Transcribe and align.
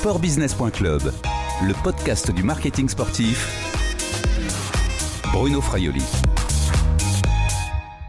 Sportbusiness.club, 0.00 1.02
le 1.62 1.82
podcast 1.84 2.30
du 2.30 2.42
marketing 2.42 2.88
sportif. 2.88 3.46
Bruno 5.30 5.60
Fraioli. 5.60 6.02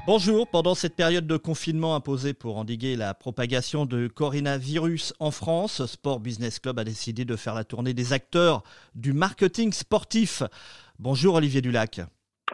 Bonjour, 0.07 0.48
pendant 0.48 0.73
cette 0.73 0.96
période 0.96 1.27
de 1.27 1.36
confinement 1.36 1.93
imposée 1.93 2.34
pour 2.34 2.55
endiguer 2.55 2.96
la 2.96 3.14
propagation 3.14 3.86
de 3.86 4.07
coronavirus 4.07 5.14
en 5.20 5.32
France, 5.32 5.86
Sport 5.86 6.21
Business 6.21 6.59
Club 6.59 6.80
a 6.80 6.86
décidé 6.86 7.25
de 7.25 7.36
faire 7.36 7.55
la 7.55 7.66
tournée 7.66 7.94
des 7.94 8.14
acteurs 8.14 8.64
du 8.96 9.12
marketing 9.12 9.73
sportif. 9.73 10.44
Bonjour 10.98 11.36
Olivier 11.36 11.60
Dulac. 11.60 12.00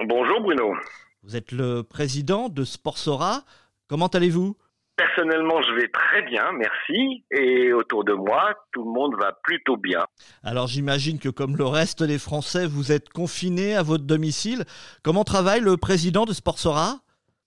Bonjour 0.03 0.41
Bruno. 0.41 0.73
Vous 1.21 1.35
êtes 1.35 1.51
le 1.51 1.83
président 1.83 2.49
de 2.49 2.63
Sportsora. 2.63 3.43
Comment 3.87 4.07
allez-vous? 4.07 4.57
Personnellement, 4.97 5.61
je 5.61 5.73
vais 5.73 5.87
très 5.89 6.23
bien, 6.23 6.51
merci. 6.53 7.23
Et 7.29 7.71
autour 7.71 8.03
de 8.03 8.13
moi, 8.13 8.55
tout 8.73 8.83
le 8.83 8.91
monde 8.91 9.15
va 9.19 9.31
plutôt 9.43 9.77
bien. 9.77 10.03
Alors 10.43 10.65
j'imagine 10.65 11.19
que 11.19 11.29
comme 11.29 11.55
le 11.55 11.65
reste 11.65 12.01
des 12.01 12.17
Français, 12.17 12.65
vous 12.65 12.91
êtes 12.91 13.09
confiné 13.09 13.75
à 13.75 13.83
votre 13.83 14.05
domicile. 14.05 14.63
Comment 15.03 15.23
travaille 15.23 15.61
le 15.61 15.77
président 15.77 16.25
de 16.25 16.33
Sportsora? 16.33 16.95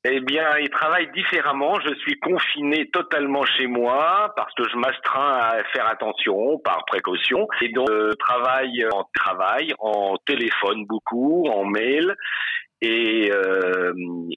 Eh 0.04 0.20
bien, 0.20 0.56
il 0.58 0.70
travaille 0.70 1.10
différemment. 1.12 1.78
Je 1.80 1.94
suis 1.96 2.18
confiné 2.20 2.88
totalement 2.90 3.44
chez 3.44 3.66
moi 3.66 4.32
parce 4.34 4.54
que 4.54 4.62
je 4.66 4.76
m'astreins 4.76 5.34
à 5.34 5.62
faire 5.74 5.86
attention 5.88 6.58
par 6.64 6.84
précaution. 6.86 7.46
Et 7.60 7.68
donc, 7.68 7.88
je 7.90 8.14
travaille 8.14 8.86
en 8.94 9.04
travail, 9.14 9.74
en 9.78 10.16
téléphone 10.24 10.86
beaucoup, 10.86 11.44
en 11.48 11.64
mail. 11.64 12.16
Et, 12.80 13.30
euh, 13.30 13.69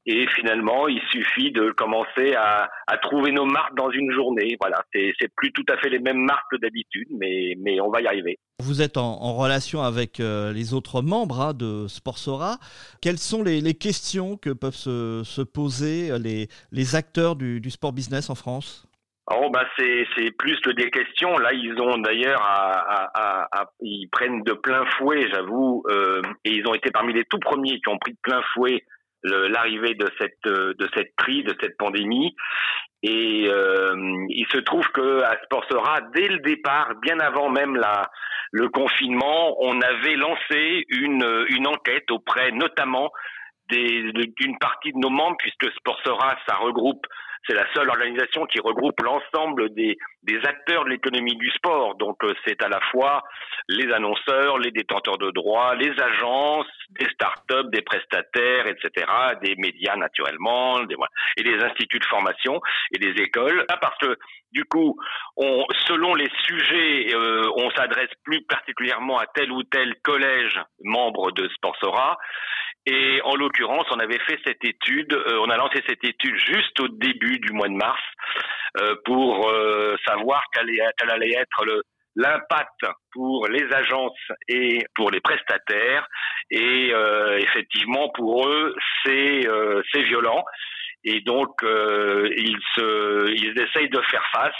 et 0.05 0.27
finalement, 0.35 0.87
il 0.87 1.01
suffit 1.11 1.51
de 1.51 1.71
commencer 1.71 2.33
à, 2.35 2.69
à, 2.87 2.97
trouver 2.97 3.31
nos 3.31 3.45
marques 3.45 3.75
dans 3.75 3.89
une 3.91 4.11
journée. 4.11 4.57
Voilà, 4.59 4.83
c'est 4.93 5.13
plus 5.35 5.51
tout 5.51 5.65
à 5.69 5.77
fait 5.77 5.89
les 5.89 5.99
mêmes 5.99 6.21
marques 6.23 6.51
que 6.51 6.57
d'habitude, 6.57 7.07
mais, 7.11 7.55
mais 7.59 7.79
on 7.81 7.89
va 7.89 8.01
y 8.01 8.07
arriver. 8.07 8.37
Vous 8.59 8.81
êtes 8.81 8.97
en, 8.97 9.21
en 9.21 9.33
relation 9.35 9.81
avec 9.81 10.19
euh, 10.19 10.53
les 10.53 10.73
autres 10.73 11.01
membres 11.01 11.41
hein, 11.41 11.53
de 11.53 11.87
Sportsora. 11.87 12.57
Quelles 13.01 13.17
sont 13.17 13.43
les, 13.43 13.61
les, 13.61 13.73
questions 13.73 14.37
que 14.37 14.51
peuvent 14.51 14.75
se, 14.75 15.21
se 15.25 15.41
poser 15.41 16.17
les, 16.19 16.47
les 16.71 16.95
acteurs 16.95 17.35
du, 17.35 17.59
du 17.59 17.71
sport 17.71 17.93
business 17.93 18.29
en 18.29 18.35
France? 18.35 18.87
Oh 19.31 19.49
bah 19.53 19.65
c'est 19.77 20.05
c'est 20.17 20.31
plus 20.31 20.59
que 20.59 20.71
des 20.71 20.91
questions. 20.91 21.37
Là 21.37 21.53
ils 21.53 21.79
ont 21.79 21.97
d'ailleurs 21.97 22.41
à, 22.41 22.71
à, 23.13 23.47
à, 23.61 23.71
ils 23.79 24.09
prennent 24.11 24.43
de 24.43 24.51
plein 24.51 24.83
fouet, 24.97 25.29
j'avoue, 25.31 25.81
euh, 25.89 26.21
et 26.43 26.51
ils 26.51 26.67
ont 26.67 26.73
été 26.73 26.91
parmi 26.91 27.13
les 27.13 27.23
tout 27.23 27.39
premiers 27.39 27.79
qui 27.79 27.87
ont 27.87 27.97
pris 27.97 28.11
de 28.11 28.17
plein 28.21 28.41
fouet 28.53 28.83
l'arrivée 29.23 29.95
de 29.95 30.07
cette 30.19 30.43
de 30.45 30.89
cette 30.95 31.15
crise, 31.17 31.45
de 31.45 31.55
cette 31.61 31.77
pandémie. 31.77 32.35
Et 33.01 33.47
euh, 33.49 33.95
il 34.29 34.47
se 34.49 34.59
trouve 34.59 34.87
que 34.89 35.23
à 35.23 35.37
Sportsera, 35.43 35.99
dès 36.15 36.27
le 36.27 36.39
départ, 36.39 36.93
bien 37.01 37.19
avant 37.19 37.49
même 37.49 37.75
la 37.75 38.09
le 38.51 38.69
confinement, 38.69 39.57
on 39.59 39.81
avait 39.81 40.15
lancé 40.15 40.85
une 40.89 41.45
une 41.49 41.67
enquête 41.67 42.09
auprès 42.11 42.51
notamment 42.51 43.11
d'une 43.69 44.57
partie 44.59 44.91
de 44.91 44.99
nos 44.99 45.09
membres, 45.09 45.37
puisque 45.39 45.71
Sportsera, 45.77 46.35
ça 46.47 46.55
regroupe 46.55 47.05
c'est 47.47 47.53
la 47.53 47.65
seule 47.73 47.89
organisation 47.89 48.45
qui 48.45 48.59
regroupe 48.59 48.99
l'ensemble 49.01 49.73
des, 49.73 49.97
acteurs 50.45 50.85
de 50.85 50.89
l'économie 50.89 51.35
du 51.35 51.49
sport. 51.51 51.95
Donc 51.95 52.23
euh, 52.23 52.33
c'est 52.45 52.61
à 52.63 52.69
la 52.69 52.79
fois 52.91 53.23
les 53.69 53.91
annonceurs, 53.93 54.57
les 54.57 54.71
détenteurs 54.71 55.17
de 55.17 55.31
droits, 55.31 55.75
les 55.75 55.91
agences, 55.99 56.67
des 56.91 57.07
start-up, 57.09 57.67
des 57.71 57.81
prestataires, 57.81 58.67
etc., 58.67 59.05
des 59.41 59.55
médias 59.57 59.95
naturellement, 59.95 60.81
et 61.37 61.43
des 61.43 61.63
instituts 61.63 61.99
de 61.99 62.05
formation 62.05 62.61
et 62.93 62.99
des 62.99 63.21
écoles. 63.21 63.65
Parce 63.81 63.97
que 63.99 64.17
du 64.51 64.65
coup, 64.65 64.97
on, 65.35 65.65
selon 65.87 66.13
les 66.13 66.29
sujets, 66.45 67.15
euh, 67.15 67.49
on 67.55 67.69
s'adresse 67.71 68.11
plus 68.23 68.41
particulièrement 68.43 69.17
à 69.17 69.25
tel 69.27 69.51
ou 69.51 69.63
tel 69.63 69.95
collège 70.03 70.59
membre 70.83 71.31
de 71.31 71.47
Sportsora. 71.49 72.17
Et 72.85 73.21
en 73.23 73.35
l'occurrence, 73.35 73.85
on 73.91 73.99
avait 73.99 74.19
fait 74.19 74.39
cette 74.45 74.63
étude, 74.63 75.13
euh, 75.13 75.39
on 75.41 75.49
a 75.49 75.57
lancé 75.57 75.81
cette 75.87 76.03
étude 76.03 76.35
juste 76.37 76.79
au 76.81 76.89
début 76.89 77.39
du 77.39 77.53
mois 77.53 77.69
de 77.69 77.75
mars 77.75 78.01
euh, 78.81 78.95
pour 79.05 79.49
euh, 79.49 79.95
savoir 80.05 80.43
quel, 80.53 80.69
allait 81.09 81.33
être 81.33 81.65
le, 81.65 81.81
l'impact 82.15 82.85
pour 83.13 83.47
les 83.47 83.73
agences 83.73 84.31
et 84.49 84.79
pour 84.95 85.11
les 85.11 85.21
prestataires. 85.21 86.07
Et 86.51 86.93
effectivement, 87.39 88.09
pour 88.13 88.47
eux, 88.47 88.75
c'est 89.03 89.41
c'est 89.91 90.03
violent. 90.03 90.43
Et 91.03 91.21
donc, 91.21 91.49
ils 91.63 92.59
se 92.75 93.31
ils 93.31 93.59
essayent 93.59 93.89
de 93.89 94.01
faire 94.01 94.25
face 94.31 94.53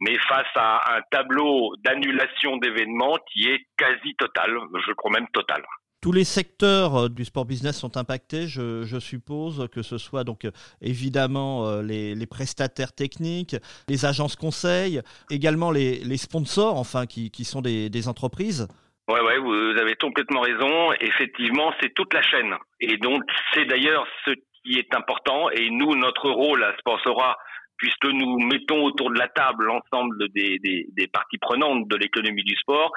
mais 0.00 0.18
face 0.28 0.46
à 0.56 0.96
un 0.96 1.00
tableau 1.10 1.74
d'annulation 1.84 2.58
d'événements 2.58 3.16
qui 3.32 3.48
est 3.48 3.66
quasi 3.78 4.14
total, 4.16 4.54
je 4.86 4.92
crois 4.92 5.10
même 5.10 5.28
total. 5.32 5.62
Tous 6.06 6.12
les 6.12 6.22
secteurs 6.22 6.94
euh, 6.94 7.08
du 7.08 7.24
sport 7.24 7.46
business 7.46 7.80
sont 7.80 7.96
impactés, 7.96 8.46
je, 8.46 8.98
suppose, 9.00 9.66
que 9.72 9.82
ce 9.82 9.98
soit 9.98 10.22
donc 10.22 10.44
euh, 10.44 10.52
évidemment 10.80 11.66
euh, 11.66 11.82
les, 11.82 12.26
prestataires 12.28 12.92
techniques, 12.92 13.56
les 13.88 14.04
agences 14.04 14.36
conseils, 14.36 15.00
également 15.32 15.72
les, 15.72 16.16
sponsors, 16.16 16.78
enfin 16.78 17.06
qui, 17.06 17.44
sont 17.44 17.60
des, 17.60 18.06
entreprises. 18.06 18.68
Ouais, 19.08 19.20
ouais, 19.20 19.38
vous 19.38 19.80
avez 19.80 19.96
complètement 19.96 20.42
raison. 20.42 20.92
Effectivement, 21.00 21.72
c'est 21.80 21.92
toute 21.92 22.14
la 22.14 22.22
chaîne. 22.22 22.54
Et 22.78 22.98
donc, 22.98 23.24
c'est 23.52 23.64
d'ailleurs 23.64 24.06
ce 24.26 24.30
qui 24.62 24.78
est 24.78 24.94
important. 24.94 25.50
Et 25.50 25.70
nous, 25.70 25.96
notre 25.96 26.30
rôle 26.30 26.62
à 26.62 26.76
Sportsora, 26.78 27.36
puisque 27.78 28.06
nous 28.06 28.38
mettons 28.38 28.84
autour 28.84 29.10
de 29.10 29.18
la 29.18 29.28
table 29.28 29.64
l'ensemble 29.66 30.28
des, 30.30 30.58
des, 30.60 31.06
parties 31.08 31.38
prenantes 31.38 31.88
de 31.88 31.96
l'économie 31.96 32.44
du 32.44 32.56
sport, 32.56 32.92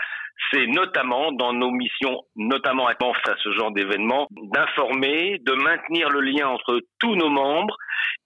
c'est 0.52 0.68
notamment 0.68 1.32
dans 1.32 1.54
nos 1.54 1.72
missions, 1.72 2.22
notamment 2.36 2.88
à 2.88 2.96
ce 3.44 3.52
genre 3.54 3.72
d'événement, 3.72 4.28
d'informer, 4.32 5.40
de 5.40 5.54
maintenir 5.54 6.10
le 6.10 6.22
lien 6.22 6.48
entre 6.48 6.82
tous 7.00 7.16
nos 7.16 7.30
membres 7.30 7.76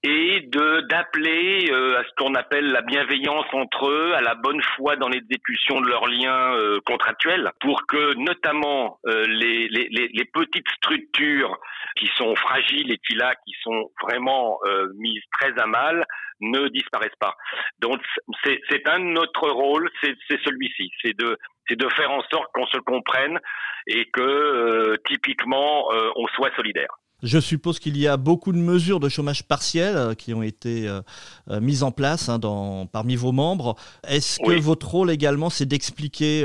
et 0.04 0.50
d'appeler 0.90 1.70
euh, 1.72 2.00
à 2.00 2.04
ce 2.04 2.10
qu'on 2.18 2.36
appelle 2.36 2.66
la 2.72 2.82
bienveillance 2.82 3.46
entre 3.54 3.90
eux, 3.90 4.14
à 4.14 4.22
la 4.22 4.36
bonne 4.36 4.62
foi 4.76 4.98
dans 4.98 5.08
l'exécution 5.08 5.80
de 5.80 5.88
leurs 5.88 6.08
liens 6.08 6.56
euh, 6.56 6.80
contractuels, 6.86 7.50
pour 7.62 7.86
que 7.88 8.14
notamment 8.16 9.00
euh, 9.08 9.26
les, 9.28 9.70
les, 9.70 9.88
les, 9.90 10.26
petites 10.26 10.70
structures 10.78 11.58
qui 11.96 12.10
sont 12.18 12.36
fragiles 12.36 12.92
et 12.92 12.98
qui 12.98 13.16
là 13.16 13.36
qui 13.46 13.54
sont 13.62 13.92
vraiment 14.02 14.60
mises 14.96 15.22
très 15.32 15.58
à 15.60 15.68
mal 15.68 16.06
ne 16.52 16.68
disparaissent 16.70 17.20
pas. 17.20 17.36
Donc 17.80 18.00
c'est 18.44 18.88
un 18.88 19.00
notre 19.00 19.50
rôle, 19.50 19.90
c'est 20.02 20.16
celui-ci, 20.44 20.90
c'est 21.02 21.18
de 21.18 21.38
c'est 21.68 21.78
de 21.78 21.88
faire 21.90 22.12
en 22.12 22.22
sorte 22.32 22.52
qu'on 22.54 22.66
se 22.68 22.78
comprenne 22.78 23.40
et 23.88 24.10
que 24.12 24.22
euh, 24.22 24.96
typiquement 25.08 25.92
euh, 25.92 26.10
on 26.16 26.28
soit 26.36 26.52
solidaire. 26.56 26.90
Je 27.22 27.40
suppose 27.40 27.80
qu'il 27.80 27.98
y 27.98 28.06
a 28.06 28.18
beaucoup 28.18 28.52
de 28.52 28.58
mesures 28.58 29.00
de 29.00 29.08
chômage 29.08 29.48
partiel 29.48 29.96
euh, 29.96 30.14
qui 30.14 30.34
ont 30.34 30.44
été 30.44 30.90
mises 31.48 31.84
en 31.84 31.92
place 31.92 32.28
hein, 32.28 32.38
dans, 32.38 32.86
parmi 32.86 33.16
vos 33.16 33.32
membres. 33.32 33.76
Est-ce 34.06 34.40
que 34.40 34.60
votre 34.60 34.90
rôle 34.90 35.10
également, 35.10 35.50
c'est 35.50 35.66
d'expliquer 35.66 36.44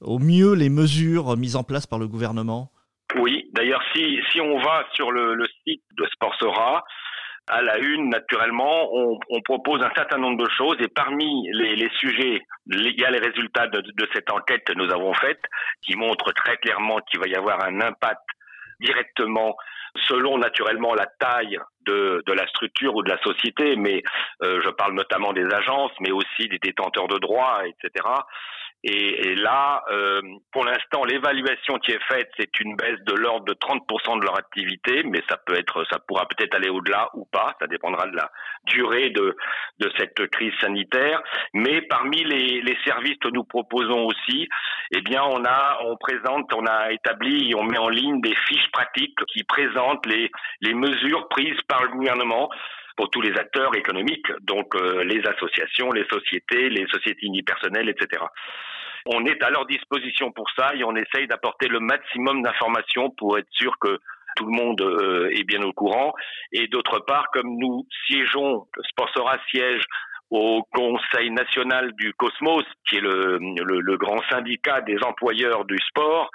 au 0.00 0.18
mieux 0.18 0.54
les 0.54 0.70
mesures 0.70 1.36
mises 1.36 1.56
en 1.56 1.64
place 1.64 1.86
par 1.86 1.98
le 1.98 2.08
gouvernement? 2.08 2.70
Oui, 3.16 3.50
d'ailleurs, 3.52 3.82
si, 3.94 4.18
si 4.32 4.40
on 4.40 4.58
va 4.58 4.86
sur 4.94 5.12
le, 5.12 5.34
le 5.34 5.46
site 5.64 5.82
de 5.96 6.06
Sportsora, 6.06 6.84
à 7.48 7.60
la 7.62 7.78
une, 7.78 8.08
naturellement, 8.08 8.90
on, 8.92 9.40
propose 9.42 9.82
un 9.82 9.92
certain 9.94 10.16
nombre 10.16 10.42
de 10.42 10.50
choses 10.50 10.76
et 10.80 10.88
parmi 10.88 11.48
les, 11.52 11.90
sujets, 12.00 12.40
il 12.66 12.98
y 12.98 13.04
a 13.04 13.10
les 13.10 13.18
résultats 13.18 13.66
de, 13.66 14.08
cette 14.14 14.30
enquête 14.32 14.64
que 14.64 14.72
nous 14.72 14.90
avons 14.90 15.12
faite 15.14 15.42
qui 15.82 15.96
montrent 15.96 16.32
très 16.32 16.56
clairement 16.56 16.98
qu'il 17.00 17.20
va 17.20 17.26
y 17.28 17.34
avoir 17.34 17.62
un 17.64 17.80
impact 17.80 18.22
directement 18.80 19.56
selon 20.08 20.38
naturellement 20.38 20.94
la 20.94 21.06
taille 21.18 21.58
de, 21.86 22.22
de, 22.26 22.32
la 22.32 22.46
structure 22.48 22.94
ou 22.94 23.02
de 23.02 23.10
la 23.10 23.20
société, 23.22 23.76
mais 23.76 24.02
euh, 24.42 24.60
je 24.64 24.70
parle 24.70 24.94
notamment 24.94 25.32
des 25.32 25.44
agences, 25.44 25.92
mais 26.00 26.10
aussi 26.10 26.48
des 26.48 26.58
détenteurs 26.58 27.06
de 27.08 27.18
droits, 27.18 27.62
etc. 27.66 28.04
Et, 28.86 29.28
et 29.28 29.34
là, 29.34 29.82
euh, 29.90 30.20
pour 30.52 30.66
l'instant, 30.66 31.04
l'évaluation 31.04 31.78
qui 31.78 31.92
est 31.92 32.04
faite, 32.06 32.30
c'est 32.38 32.60
une 32.60 32.76
baisse 32.76 33.00
de 33.06 33.14
l'ordre 33.14 33.46
de 33.46 33.54
30% 33.54 34.20
de 34.20 34.24
leur 34.26 34.38
activité, 34.38 35.02
mais 35.04 35.22
ça 35.26 35.38
peut 35.46 35.58
être, 35.58 35.86
ça 35.90 35.98
pourra 36.06 36.26
peut-être 36.26 36.54
aller 36.54 36.68
au-delà 36.68 37.08
ou 37.14 37.24
pas. 37.24 37.56
Ça 37.58 37.66
dépendra 37.66 38.06
de 38.08 38.16
la 38.16 38.30
durée 38.66 39.08
de, 39.08 39.34
de 39.78 39.90
cette 39.96 40.28
crise 40.28 40.52
sanitaire. 40.60 41.22
Mais 41.54 41.80
parmi 41.80 42.24
les, 42.24 42.60
les 42.60 42.76
services 42.84 43.16
que 43.22 43.28
nous 43.28 43.44
proposons 43.44 44.04
aussi, 44.04 44.48
eh 44.90 45.00
bien, 45.00 45.22
on 45.22 45.42
a, 45.46 45.78
on 45.84 45.96
présente, 45.96 46.52
on 46.52 46.66
a 46.66 46.92
établi, 46.92 47.54
on 47.56 47.64
met 47.64 47.78
en 47.78 47.88
ligne 47.88 48.20
des 48.20 48.34
fiches 48.46 48.70
pratiques 48.70 49.18
qui 49.32 49.44
présentent 49.44 50.04
les, 50.04 50.30
les 50.60 50.74
mesures 50.74 51.26
prises 51.28 51.60
par 51.68 51.84
le 51.84 51.88
gouvernement 51.88 52.50
pour 52.96 53.08
tous 53.10 53.22
les 53.22 53.32
acteurs 53.32 53.74
économiques, 53.74 54.30
donc 54.42 54.76
euh, 54.76 55.02
les 55.04 55.20
associations, 55.26 55.90
les 55.90 56.06
sociétés, 56.06 56.68
les 56.68 56.86
sociétés 56.86 57.26
unipersonnelles, 57.26 57.88
etc. 57.88 58.22
On 59.06 59.24
est 59.26 59.42
à 59.42 59.50
leur 59.50 59.66
disposition 59.66 60.32
pour 60.32 60.50
ça 60.56 60.74
et 60.74 60.84
on 60.84 60.96
essaye 60.96 61.26
d'apporter 61.26 61.68
le 61.68 61.80
maximum 61.80 62.42
d'informations 62.42 63.10
pour 63.10 63.38
être 63.38 63.50
sûr 63.50 63.78
que 63.78 63.98
tout 64.36 64.46
le 64.46 64.56
monde 64.56 64.80
euh, 64.80 65.30
est 65.30 65.44
bien 65.44 65.62
au 65.62 65.72
courant. 65.72 66.14
Et 66.52 66.68
d'autre 66.68 67.00
part, 67.00 67.30
comme 67.32 67.58
nous 67.58 67.86
siégeons, 68.06 68.66
Sportsora 68.88 69.38
siège 69.50 69.84
au 70.30 70.62
Conseil 70.72 71.30
national 71.30 71.92
du 71.98 72.12
Cosmos, 72.14 72.64
qui 72.88 72.96
est 72.96 73.00
le, 73.00 73.38
le, 73.38 73.96
grand 73.96 74.20
syndicat 74.30 74.80
des 74.80 74.96
employeurs 75.04 75.64
du 75.64 75.76
sport, 75.88 76.30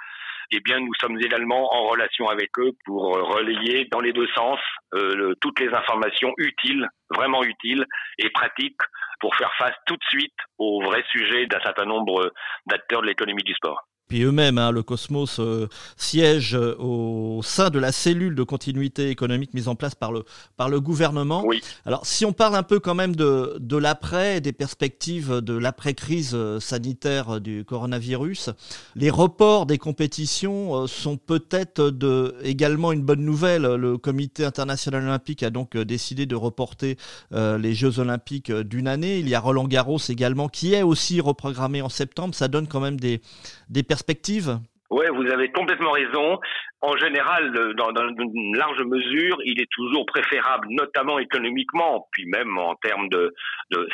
eh 0.52 0.60
bien, 0.60 0.80
nous 0.80 0.94
sommes 1.00 1.18
également 1.20 1.72
en 1.74 1.88
relation 1.88 2.28
avec 2.28 2.50
eux 2.58 2.72
pour 2.84 3.14
relayer 3.14 3.86
dans 3.90 4.00
les 4.00 4.12
deux 4.12 4.26
sens 4.28 4.58
euh, 4.94 5.34
toutes 5.40 5.60
les 5.60 5.68
informations 5.68 6.32
utiles, 6.38 6.88
vraiment 7.14 7.42
utiles 7.42 7.84
et 8.18 8.30
pratiques 8.30 8.80
pour 9.20 9.34
faire 9.36 9.52
face 9.58 9.74
tout 9.86 9.96
de 9.96 10.04
suite 10.08 10.34
aux 10.58 10.82
vrais 10.82 11.04
sujets 11.10 11.46
d'un 11.46 11.60
certain 11.60 11.84
nombre 11.84 12.32
d'acteurs 12.66 13.02
de 13.02 13.06
l'économie 13.06 13.42
du 13.42 13.54
sport. 13.54 13.89
Puis 14.10 14.22
eux-mêmes, 14.22 14.58
hein, 14.58 14.72
le 14.72 14.82
Cosmos 14.82 15.38
euh, 15.38 15.68
siège 15.96 16.56
euh, 16.56 16.74
au 16.80 17.42
sein 17.44 17.70
de 17.70 17.78
la 17.78 17.92
cellule 17.92 18.34
de 18.34 18.42
continuité 18.42 19.08
économique 19.08 19.54
mise 19.54 19.68
en 19.68 19.76
place 19.76 19.94
par 19.94 20.10
le, 20.10 20.24
par 20.56 20.68
le 20.68 20.80
gouvernement. 20.80 21.44
Oui. 21.46 21.60
Alors, 21.86 22.04
si 22.04 22.24
on 22.24 22.32
parle 22.32 22.56
un 22.56 22.64
peu 22.64 22.80
quand 22.80 22.96
même 22.96 23.14
de, 23.14 23.56
de 23.60 23.76
l'après, 23.76 24.40
des 24.40 24.52
perspectives 24.52 25.36
de 25.36 25.56
l'après-crise 25.56 26.32
euh, 26.34 26.58
sanitaire 26.58 27.40
du 27.40 27.64
coronavirus, 27.64 28.50
les 28.96 29.10
reports 29.10 29.64
des 29.64 29.78
compétitions 29.78 30.88
sont 30.88 31.16
peut-être 31.16 31.90
de, 31.90 32.34
également 32.42 32.90
une 32.90 33.02
bonne 33.02 33.24
nouvelle. 33.24 33.62
Le 33.62 33.96
Comité 33.96 34.44
international 34.44 35.04
olympique 35.04 35.44
a 35.44 35.50
donc 35.50 35.76
décidé 35.76 36.26
de 36.26 36.34
reporter 36.34 36.96
les 37.30 37.74
Jeux 37.74 38.00
olympiques 38.00 38.50
d'une 38.50 38.88
année. 38.88 39.20
Il 39.20 39.28
y 39.28 39.36
a 39.36 39.40
Roland 39.40 39.68
Garros 39.68 40.00
également 40.08 40.48
qui 40.48 40.74
est 40.74 40.82
aussi 40.82 41.20
reprogrammé 41.20 41.80
en 41.80 41.88
septembre. 41.88 42.34
Ça 42.34 42.48
donne 42.48 42.66
quand 42.66 42.80
même 42.80 42.98
des, 42.98 43.20
des 43.68 43.84
perspectives 43.84 43.99
perspective 44.00 44.58
oui, 44.92 45.04
vous 45.14 45.30
avez 45.30 45.52
complètement 45.52 45.92
raison. 45.92 46.40
En 46.80 46.96
général, 46.96 47.52
dans, 47.76 47.92
une 48.18 48.56
large 48.56 48.82
mesure, 48.82 49.38
il 49.44 49.62
est 49.62 49.70
toujours 49.70 50.04
préférable, 50.04 50.66
notamment 50.70 51.20
économiquement, 51.20 52.08
puis 52.10 52.26
même 52.26 52.58
en 52.58 52.74
termes 52.74 53.08
de, 53.08 53.32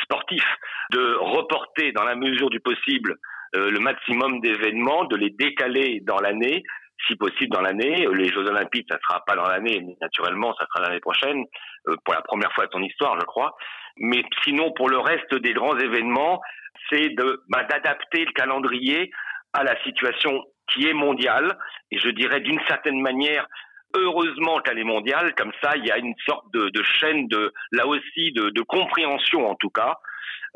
sportifs, 0.01 0.55
de 0.93 1.13
reporter 1.19 1.91
dans 1.91 2.03
la 2.03 2.15
mesure 2.15 2.49
du 2.49 2.59
possible 2.59 3.15
euh, 3.55 3.69
le 3.69 3.79
maximum 3.79 4.41
d'événements, 4.41 5.05
de 5.05 5.17
les 5.17 5.29
décaler 5.29 6.01
dans 6.01 6.17
l'année, 6.17 6.63
si 7.07 7.15
possible 7.15 7.53
dans 7.53 7.61
l'année. 7.61 8.07
Les 8.15 8.29
Jeux 8.29 8.47
Olympiques, 8.47 8.87
ça 8.89 8.97
sera 9.07 9.23
pas 9.23 9.35
dans 9.35 9.47
l'année, 9.47 9.85
naturellement, 10.01 10.55
ça 10.57 10.65
sera 10.65 10.87
l'année 10.87 10.99
prochaine, 10.99 11.43
euh, 11.89 11.95
pour 12.05 12.15
la 12.15 12.21
première 12.21 12.51
fois 12.53 12.65
de 12.65 12.71
son 12.71 12.81
histoire, 12.81 13.19
je 13.19 13.25
crois. 13.25 13.55
Mais 13.97 14.23
sinon, 14.43 14.71
pour 14.71 14.89
le 14.89 14.97
reste 14.97 15.35
des 15.35 15.53
grands 15.53 15.77
événements, 15.77 16.41
c'est 16.89 17.09
de 17.09 17.43
bah, 17.49 17.63
d'adapter 17.69 18.25
le 18.25 18.31
calendrier 18.31 19.11
à 19.57 19.63
la 19.63 19.75
situation 19.83 20.43
qui 20.71 20.87
est 20.87 20.93
mondiale, 20.93 21.57
et 21.91 21.97
je 21.97 22.09
dirais 22.09 22.41
d'une 22.41 22.59
certaine 22.67 23.01
manière, 23.01 23.47
heureusement 23.95 24.59
qu'elle 24.59 24.77
est 24.77 24.83
mondiale, 24.83 25.33
comme 25.35 25.51
ça 25.61 25.75
il 25.75 25.85
y 25.85 25.91
a 25.91 25.97
une 25.97 26.13
sorte 26.27 26.45
de, 26.53 26.83
chaîne 26.83 27.27
de, 27.27 27.51
là 27.71 27.87
aussi, 27.87 28.31
de, 28.33 28.49
de 28.49 28.61
compréhension 28.61 29.49
en 29.49 29.55
tout 29.55 29.71
cas, 29.71 29.97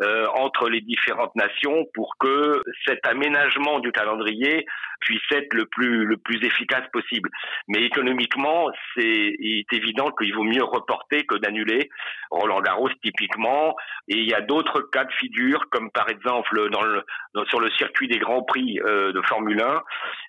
euh, 0.02 0.26
entre 0.36 0.70
les 0.70 0.82
différentes 0.82 1.36
nations 1.36 1.86
pour 1.94 2.16
que 2.20 2.64
cet 2.86 3.06
aménagement 3.06 3.80
du 3.80 3.92
calendrier 3.92 4.66
puisse 5.00 5.22
être 5.32 5.54
le 5.54 5.66
plus 5.66 6.06
le 6.06 6.18
plus 6.18 6.44
efficace 6.44 6.84
possible. 6.92 7.30
Mais 7.68 7.84
économiquement, 7.84 8.72
c'est 8.96 9.36
est 9.40 9.74
évident 9.74 10.12
qu'il 10.12 10.34
vaut 10.34 10.44
mieux 10.44 10.64
reporter 10.64 11.26
que 11.26 11.36
d'annuler. 11.36 11.90
Roland 12.32 12.62
Garros 12.62 12.90
typiquement, 13.04 13.76
et 14.08 14.18
il 14.18 14.30
y 14.30 14.34
a 14.34 14.42
d'autres 14.42 14.82
cas 14.92 15.04
de 15.04 15.14
figure 15.14 15.70
comme 15.70 15.92
par 15.92 16.10
exemple 16.10 16.70
dans 16.70 16.84
le 16.84 17.04
sur 17.50 17.60
le 17.60 17.70
circuit 17.72 18.08
des 18.08 18.20
grands 18.20 18.44
prix 18.44 18.80
euh, 18.80 19.12
de 19.12 19.22
Formule 19.22 19.62
1, 19.62 19.82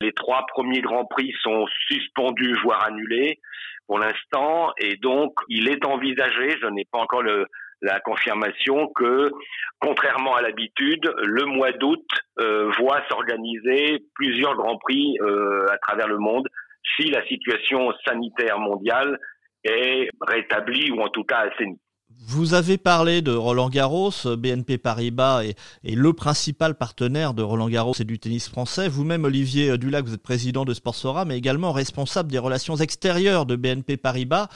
les 0.02 0.12
trois 0.12 0.44
premiers 0.46 0.80
grands 0.80 1.06
prix 1.06 1.32
sont 1.42 1.66
suspendus 1.88 2.56
voire 2.62 2.84
annulés 2.84 3.38
pour 3.86 3.98
l'instant 3.98 4.72
et 4.78 4.96
donc 4.96 5.32
il 5.48 5.68
est 5.68 5.84
envisagé, 5.84 6.56
je 6.60 6.66
n'ai 6.66 6.86
pas 6.90 6.98
encore 6.98 7.22
le 7.22 7.46
la 7.82 8.00
confirmation 8.00 8.88
que, 8.94 9.30
contrairement 9.80 10.36
à 10.36 10.42
l'habitude, 10.42 11.12
le 11.18 11.44
mois 11.44 11.72
d'août 11.72 12.06
euh, 12.38 12.70
voit 12.78 13.02
s'organiser 13.10 14.04
plusieurs 14.14 14.54
grands 14.54 14.78
prix 14.78 15.18
euh, 15.20 15.66
à 15.68 15.78
travers 15.78 16.08
le 16.08 16.18
monde 16.18 16.46
si 16.96 17.10
la 17.10 17.24
situation 17.26 17.92
sanitaire 18.06 18.58
mondiale 18.58 19.18
est 19.64 20.08
rétablie 20.20 20.90
ou 20.90 21.00
en 21.00 21.08
tout 21.08 21.24
cas 21.24 21.48
assainie. 21.50 21.78
Vous 22.20 22.54
avez 22.54 22.78
parlé 22.78 23.20
de 23.20 23.32
Roland 23.32 23.68
Garros, 23.68 24.10
BNP 24.24 24.78
Paribas 24.78 25.42
est, 25.42 25.56
le 25.84 26.12
principal 26.12 26.74
partenaire 26.74 27.34
de 27.34 27.42
Roland 27.42 27.68
Garros 27.68 27.94
et 28.00 28.04
du 28.04 28.18
tennis 28.18 28.48
français. 28.48 28.88
Vous-même, 28.88 29.24
Olivier 29.24 29.76
Dulac, 29.76 30.04
vous 30.06 30.14
êtes 30.14 30.22
président 30.22 30.64
de 30.64 30.72
Sportsora, 30.72 31.24
mais 31.24 31.36
également 31.36 31.72
responsable 31.72 32.30
des 32.30 32.38
relations 32.38 32.76
extérieures 32.76 33.44
de 33.44 33.56
BNP 33.56 33.96
Paribas. 33.96 34.48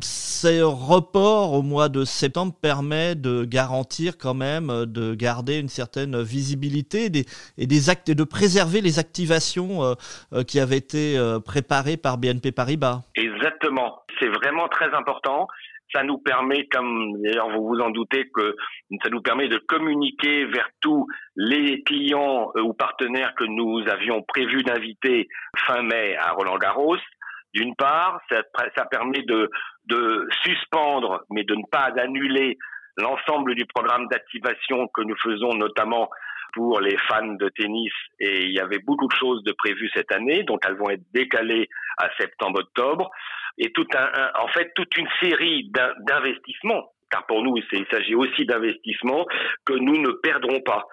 Ces 0.00 0.62
reports 0.62 1.54
au 1.54 1.62
mois 1.62 1.88
de 1.88 2.04
septembre 2.04 2.54
permet 2.60 3.14
de 3.14 3.44
garantir 3.44 4.18
quand 4.18 4.34
même, 4.34 4.84
de 4.86 5.14
garder 5.14 5.58
une 5.58 5.68
certaine 5.68 6.20
visibilité 6.22 7.10
et, 7.56 7.66
des 7.66 7.90
actes, 7.90 8.08
et 8.08 8.14
de 8.14 8.24
préserver 8.24 8.80
les 8.80 8.98
activations 8.98 9.82
euh, 9.82 9.94
euh, 10.32 10.44
qui 10.44 10.60
avaient 10.60 10.76
été 10.76 11.16
euh, 11.16 11.40
préparées 11.40 11.96
par 11.96 12.18
BNP 12.18 12.52
Paribas. 12.52 13.02
Exactement. 13.14 14.02
C'est 14.20 14.28
vraiment 14.28 14.68
très 14.68 14.92
important 14.94 15.48
ça 15.94 16.02
nous 16.02 16.18
permet, 16.18 16.66
comme 16.66 17.20
d'ailleurs 17.22 17.50
vous 17.50 17.68
vous 17.68 17.80
en 17.80 17.90
doutez, 17.90 18.28
que 18.34 18.56
ça 19.02 19.10
nous 19.10 19.22
permet 19.22 19.48
de 19.48 19.58
communiquer 19.58 20.44
vers 20.46 20.68
tous 20.80 21.06
les 21.36 21.82
clients 21.82 22.50
euh, 22.56 22.62
ou 22.62 22.72
partenaires 22.72 23.34
que 23.34 23.44
nous 23.44 23.82
avions 23.88 24.22
prévu 24.22 24.62
d'inviter 24.62 25.28
fin 25.66 25.82
mai 25.82 26.16
à 26.16 26.32
Roland 26.32 26.58
Garros. 26.58 26.96
D'une 27.54 27.74
part, 27.76 28.20
ça, 28.30 28.84
permet 28.86 29.22
de, 29.22 29.50
de 29.86 30.26
suspendre, 30.42 31.22
mais 31.30 31.44
de 31.44 31.54
ne 31.54 31.64
pas 31.70 31.92
annuler 31.98 32.56
l'ensemble 32.96 33.54
du 33.54 33.66
programme 33.66 34.08
d'activation 34.08 34.88
que 34.88 35.02
nous 35.02 35.16
faisons 35.22 35.54
notamment 35.54 36.08
pour 36.52 36.80
les 36.80 36.96
fans 37.08 37.34
de 37.34 37.48
tennis 37.48 37.92
et 38.20 38.44
il 38.44 38.52
y 38.52 38.60
avait 38.60 38.78
beaucoup 38.78 39.08
de 39.08 39.16
choses 39.16 39.42
de 39.44 39.52
prévues 39.52 39.90
cette 39.94 40.12
année, 40.12 40.42
donc 40.44 40.60
elles 40.66 40.76
vont 40.76 40.90
être 40.90 41.04
décalées 41.12 41.68
à 41.98 42.08
septembre-octobre 42.18 43.10
et 43.58 43.72
tout 43.72 43.86
un, 43.94 44.10
en 44.40 44.48
fait 44.48 44.72
toute 44.74 44.96
une 44.96 45.08
série 45.20 45.70
d'investissements 46.00 46.92
car 47.12 47.26
pour 47.26 47.42
nous, 47.42 47.54
il 47.58 47.86
s'agit 47.90 48.14
aussi 48.14 48.46
d'investissements 48.46 49.26
que 49.66 49.74
nous 49.74 49.98
ne 49.98 50.12
perdrons 50.22 50.60
pas. 50.62 50.86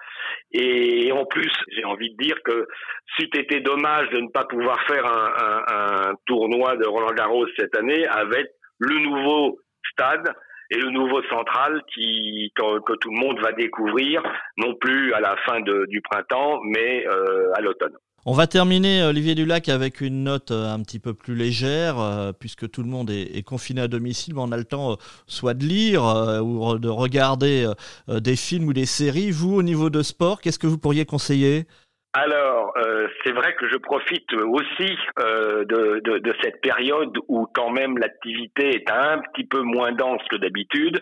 Et 0.52 1.10
en 1.12 1.24
plus, 1.24 1.50
j'ai 1.72 1.84
envie 1.84 2.10
de 2.10 2.16
dire 2.22 2.36
que 2.44 2.68
c'eût 3.16 3.30
été 3.34 3.60
dommage 3.60 4.10
de 4.10 4.20
ne 4.20 4.28
pas 4.28 4.44
pouvoir 4.44 4.78
faire 4.86 5.06
un, 5.06 6.12
tournoi 6.26 6.76
de 6.76 6.86
Roland 6.86 7.14
Garros 7.14 7.46
cette 7.58 7.74
année 7.74 8.06
avec 8.06 8.48
le 8.78 8.98
nouveau 8.98 9.58
stade 9.92 10.28
et 10.70 10.76
le 10.76 10.90
nouveau 10.90 11.22
central 11.24 11.82
que, 11.94 12.96
tout 13.00 13.10
le 13.10 13.20
monde 13.20 13.40
va 13.40 13.52
découvrir, 13.52 14.22
non 14.56 14.74
plus 14.74 15.12
à 15.14 15.20
la 15.20 15.36
fin 15.44 15.60
du 15.60 16.00
printemps, 16.00 16.60
mais 16.64 17.06
euh, 17.06 17.52
à 17.54 17.60
l'automne. 17.60 17.92
On 18.26 18.34
va 18.34 18.46
terminer, 18.46 19.02
Olivier 19.02 19.34
Dulac, 19.34 19.70
avec 19.70 20.02
une 20.02 20.24
note 20.24 20.50
euh, 20.50 20.72
un 20.72 20.82
petit 20.82 20.98
peu 20.98 21.14
plus 21.14 21.34
légère, 21.34 21.98
euh, 21.98 22.32
puisque 22.38 22.70
tout 22.70 22.82
le 22.82 22.88
monde 22.88 23.10
est, 23.10 23.42
confiné 23.42 23.80
à 23.80 23.88
domicile, 23.88 24.34
mais 24.34 24.42
on 24.42 24.52
a 24.52 24.58
le 24.58 24.64
temps 24.64 24.98
soit 25.26 25.54
de 25.54 25.64
lire 25.64 26.02
ou 26.44 26.78
de 26.78 26.88
regarder 26.88 27.66
des 28.08 28.36
films 28.36 28.68
ou 28.68 28.72
des 28.72 28.86
séries. 28.86 29.30
Vous, 29.30 29.54
au 29.54 29.62
niveau 29.62 29.90
de 29.90 30.02
sport, 30.02 30.40
qu'est-ce 30.40 30.58
que 30.58 30.66
vous 30.66 30.78
pourriez 30.78 31.06
conseiller? 31.06 31.66
Alors, 32.12 32.72
euh, 32.76 33.06
c'est 33.22 33.30
vrai 33.30 33.54
que 33.54 33.68
je 33.68 33.76
profite 33.76 34.32
aussi 34.32 34.98
euh, 35.20 35.64
de, 35.64 36.00
de, 36.02 36.18
de, 36.18 36.34
cette 36.42 36.60
période 36.60 37.16
où 37.28 37.46
quand 37.54 37.70
même 37.70 37.98
l'activité 37.98 38.74
est 38.74 38.90
un 38.90 39.18
petit 39.18 39.44
peu 39.44 39.60
moins 39.60 39.92
dense 39.92 40.20
que 40.28 40.34
d'habitude 40.34 41.00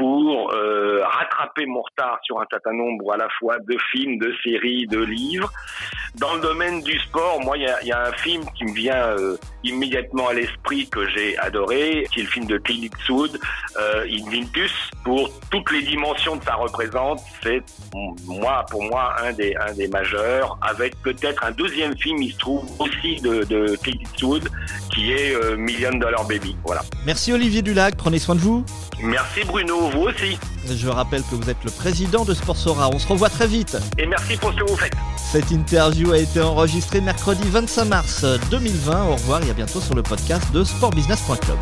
pour 0.00 0.54
euh, 0.54 1.02
rattraper 1.04 1.66
mon 1.66 1.82
retard 1.82 2.18
sur 2.22 2.40
un 2.40 2.46
certain 2.50 2.72
nombre 2.72 3.12
à 3.12 3.18
la 3.18 3.28
fois 3.38 3.58
de 3.58 3.76
films, 3.92 4.18
de 4.18 4.34
séries, 4.42 4.86
de 4.86 4.98
livres. 4.98 5.52
Dans 6.18 6.34
le 6.34 6.40
domaine 6.40 6.80
du 6.82 6.98
sport, 7.00 7.40
moi, 7.44 7.56
il 7.58 7.64
y 7.64 7.68
a, 7.68 7.84
y 7.84 7.92
a, 7.92 8.06
un 8.06 8.12
film 8.12 8.42
qui 8.56 8.64
me 8.64 8.72
vient 8.72 8.96
euh, 8.96 9.36
immédiatement 9.62 10.28
à 10.28 10.32
l'esprit 10.32 10.88
que 10.88 11.06
j'ai 11.10 11.36
adoré, 11.38 12.06
qui 12.12 12.20
est 12.20 12.22
le 12.22 12.28
film 12.28 12.46
de 12.46 12.56
Clint 12.58 12.82
Eastwood, 12.84 13.38
euh, 13.78 14.06
Inventus. 14.10 14.72
Pour 15.04 15.28
toutes 15.50 15.70
les 15.70 15.82
dimensions 15.82 16.38
que 16.38 16.44
ça 16.44 16.54
représente, 16.54 17.20
c'est 17.42 17.62
moi, 18.26 18.64
pour 18.70 18.82
moi, 18.84 19.14
un 19.22 19.32
des, 19.32 19.54
un 19.56 19.74
des 19.74 19.88
majeurs, 19.88 20.39
avec 20.60 21.00
peut-être 21.02 21.44
un 21.44 21.50
deuxième 21.52 21.96
film, 21.96 22.22
il 22.22 22.32
se 22.32 22.38
trouve 22.38 22.64
aussi 22.78 23.20
de, 23.20 23.44
de 23.44 23.76
Clint 23.82 23.98
Eastwood, 24.02 24.48
qui 24.92 25.12
est 25.12 25.34
euh, 25.34 25.56
Million 25.56 25.92
Dollar 25.92 26.26
Baby. 26.26 26.56
Voilà. 26.64 26.82
Merci 27.06 27.32
Olivier 27.32 27.62
Dulac, 27.62 27.96
prenez 27.96 28.18
soin 28.18 28.34
de 28.34 28.40
vous. 28.40 28.64
Merci 29.02 29.40
Bruno, 29.46 29.88
vous 29.90 30.02
aussi. 30.02 30.38
Je 30.66 30.88
rappelle 30.88 31.22
que 31.22 31.34
vous 31.34 31.48
êtes 31.50 31.64
le 31.64 31.70
président 31.70 32.24
de 32.24 32.34
Sportsora. 32.34 32.90
On 32.92 32.98
se 32.98 33.08
revoit 33.08 33.30
très 33.30 33.46
vite. 33.46 33.76
Et 33.98 34.06
merci 34.06 34.36
pour 34.36 34.52
ce 34.52 34.58
que 34.58 34.70
vous 34.70 34.76
faites. 34.76 34.94
Cette 35.16 35.50
interview 35.50 36.12
a 36.12 36.18
été 36.18 36.40
enregistrée 36.40 37.00
mercredi 37.00 37.48
25 37.48 37.84
mars 37.84 38.24
2020. 38.50 39.04
Au 39.04 39.12
revoir 39.12 39.42
et 39.44 39.50
à 39.50 39.54
bientôt 39.54 39.80
sur 39.80 39.94
le 39.94 40.02
podcast 40.02 40.52
de 40.52 40.64
sportbusiness.club. 40.64 41.56